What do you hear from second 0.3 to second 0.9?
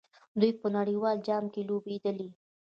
دوی په